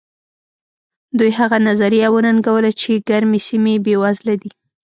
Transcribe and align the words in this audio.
دوی 1.17 1.31
هغه 1.39 1.57
نظریه 1.67 2.07
وننګوله 2.11 2.71
چې 2.81 2.91
ګرمې 3.09 3.39
سیمې 3.47 3.75
بېوزله 3.85 4.35
دي. 4.41 4.51